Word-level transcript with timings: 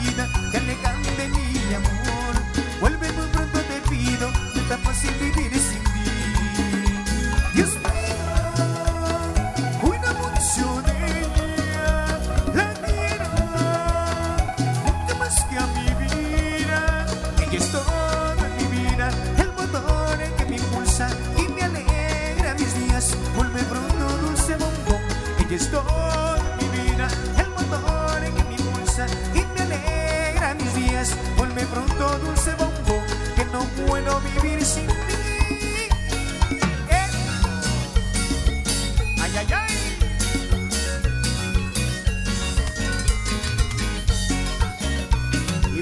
vida 0.00 0.28
que 0.52 0.60
le. 0.60 0.99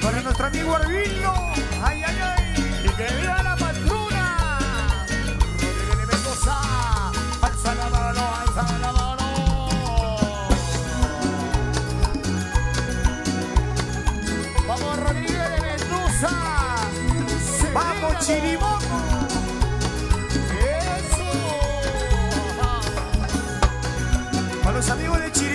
Para 0.09 0.23
nuestro 0.23 0.47
amigo 0.47 0.75
Arvino. 0.75 1.35
Ay, 1.85 2.03
ay, 2.03 2.19
ay. 2.19 2.81
Y 2.83 2.89
que 2.89 3.15
viva 3.21 3.43
la 3.43 3.55
patrona. 3.57 5.05
Rodríguez 5.87 6.09
Mendoza. 6.09 6.57
Alza 7.43 7.75
la 7.75 7.91
mano, 7.91 8.21
alza 8.41 8.79
la 8.79 8.93
mano. 8.93 9.69
Vamos, 14.67 14.99
Rodríguez 14.99 15.51
de 15.51 15.61
Mendoza. 15.61 16.31
Se 17.59 17.71
Vamos, 17.71 18.27
Chirimoco. 18.27 18.99
Eso. 20.89 21.29
Para 24.65 24.77
los 24.79 24.89
amigos 24.89 25.19
de 25.21 25.33
Chirimoco. 25.33 25.48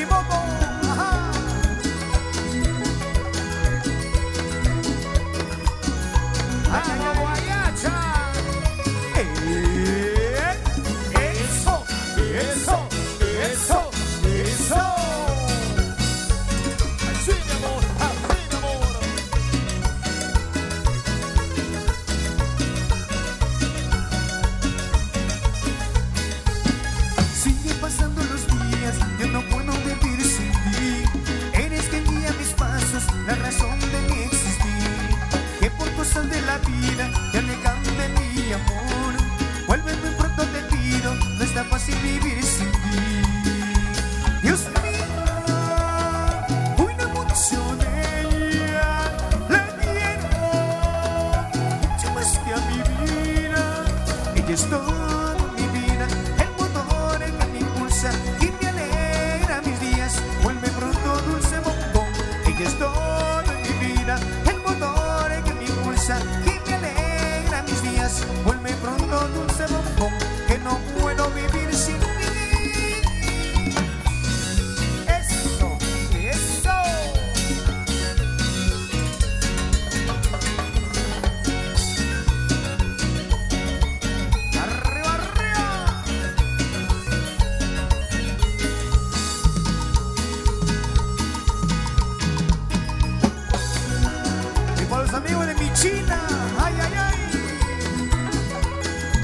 amigos 95.24 95.48
de 95.48 95.56
Michina, 95.56 96.20
Ay, 96.60 96.74
ay, 96.82 96.94
ay. 96.98 97.16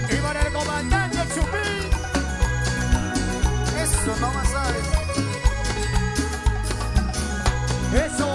Y 0.09 0.13
el 0.13 0.53
comandante 0.53 1.17
Chupín. 1.33 1.89
Eso 3.81 4.11
no 4.21 4.33
más 4.33 4.47
sabes. 4.49 4.85
Eso. 8.05 8.27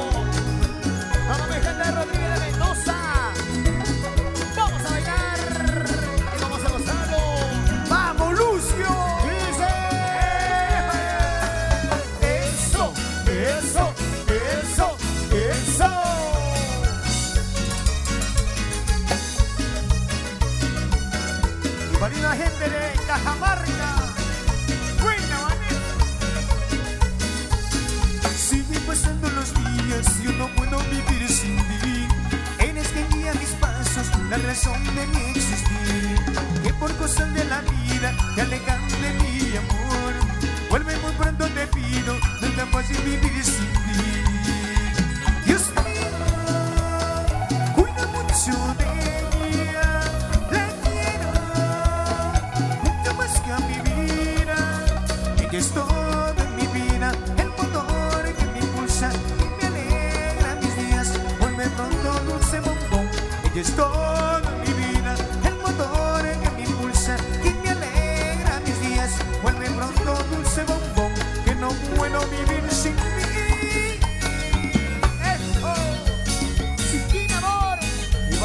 Vamos, 1.28 1.48
mi 1.48 1.54
gente 1.54 1.84
Rodríguez 1.90 2.30
de 2.34 2.38
Mendoza. 2.46 2.96
Vamos 4.56 4.82
a 4.84 4.90
bailar. 4.90 5.38
Y 6.36 6.40
vamos 6.42 6.64
a 6.64 6.68
gozarlo. 6.68 7.22
Vamos, 7.88 8.30
Lucio. 8.38 8.92
Dice. 9.24 9.70
Eso, 12.20 12.92
eso. 13.26 13.83
te 38.34 38.42
alejan 38.42 38.88
de 38.88 39.12
mi 39.22 39.56
amor. 39.56 40.12
Vuelve 40.68 40.96
muy 40.98 41.12
pronto, 41.12 41.46
te 41.48 41.66
pido, 41.68 42.18
no 42.40 42.46
es 42.46 42.56
tan 42.56 42.68
fácil 42.68 42.96
vivir 43.04 43.44
sin 43.44 43.72
ti. 43.84 44.24
Dios 45.46 45.62
mío, 45.84 46.10
cuida 47.74 48.06
mucho 48.08 48.54
de 48.78 48.86
mí. 49.30 49.46
Le 50.50 50.64
quiero 50.82 51.30
mucho 52.82 53.14
más 53.14 53.40
que 53.40 53.52
a 53.52 53.58
es 55.56 55.70
todo 55.70 56.34
en 56.36 56.56
mi 56.56 56.66
vida, 56.66 57.12
el 57.38 57.48
motor 57.50 58.24
que 58.36 58.44
me 58.46 58.58
impulsa 58.58 59.08
y 59.38 59.62
me 59.62 59.66
alegra 59.68 60.58
mis 60.60 60.76
días. 60.76 61.12
Vuelve 61.38 61.68
pronto, 61.70 62.32
dulce 62.32 62.58
bombón, 62.58 63.08
ella 63.44 63.60
es 63.60 63.76
todo. 63.76 64.33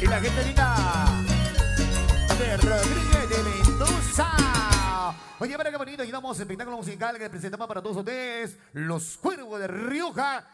Y 0.00 0.06
la 0.06 0.20
gente 0.20 0.44
linda 0.44 1.24
de 2.38 2.56
Rodríguez 2.56 3.28
de 3.28 3.42
Mendoza. 3.42 5.14
Oye, 5.40 5.56
para 5.56 5.70
qué 5.72 5.76
bonito, 5.76 6.04
y 6.04 6.10
damos 6.10 6.38
espectáculo 6.38 6.76
musical 6.76 7.18
que 7.18 7.28
presentamos 7.28 7.66
para 7.66 7.82
todos 7.82 7.96
ustedes, 7.96 8.58
Los 8.72 9.18
Cuervos 9.18 9.58
de 9.58 9.66
Rioja. 9.66 10.46